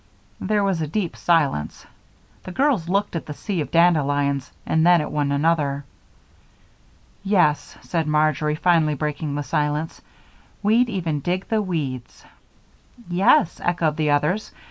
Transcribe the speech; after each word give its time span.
There 0.39 0.63
was 0.63 0.81
a 0.81 0.87
deep 0.87 1.15
silence. 1.15 1.85
The 2.41 2.51
girls 2.51 2.89
looked 2.89 3.15
at 3.15 3.27
the 3.27 3.35
sea 3.35 3.61
of 3.61 3.69
dandelions 3.69 4.51
and 4.65 4.83
then 4.83 4.99
at 4.99 5.11
one 5.11 5.31
another. 5.31 5.85
"Yes," 7.23 7.77
said 7.83 8.07
Marjory, 8.07 8.55
finally 8.55 8.95
breaking 8.95 9.35
the 9.35 9.43
silence. 9.43 10.01
"We'd 10.63 10.89
even 10.89 11.19
dig 11.19 11.49
the 11.49 11.61
weeds." 11.61 12.25
"Yes," 13.09 13.59
echoed 13.63 13.95
the 13.95 14.09
others. 14.09 14.51